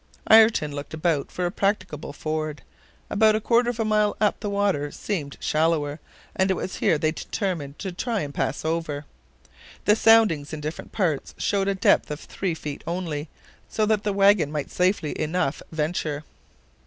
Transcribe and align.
Ayrton 0.31 0.71
looked 0.73 0.95
about 0.95 1.31
for 1.31 1.45
a 1.45 1.51
practicable 1.51 2.11
ford. 2.11 2.63
About 3.07 3.35
a 3.35 3.39
quarter 3.39 3.69
of 3.69 3.79
a 3.79 3.85
mile 3.85 4.17
up 4.19 4.39
the 4.39 4.49
water 4.49 4.89
seemed 4.89 5.37
shallower, 5.39 5.99
and 6.35 6.49
it 6.49 6.55
was 6.55 6.77
here 6.77 6.97
they 6.97 7.11
determined 7.11 7.77
to 7.77 7.91
try 7.91 8.25
to 8.25 8.33
pass 8.33 8.65
over. 8.65 9.05
The 9.85 9.95
soundings 9.95 10.53
in 10.53 10.59
different 10.59 10.91
parts 10.91 11.35
showed 11.37 11.67
a 11.67 11.75
depth 11.75 12.09
of 12.09 12.19
three 12.19 12.55
feet 12.55 12.83
only, 12.87 13.29
so 13.69 13.85
that 13.85 14.01
the 14.01 14.11
wagon 14.11 14.51
might 14.51 14.71
safely 14.71 15.13
enough 15.21 15.61
venture. 15.71 16.23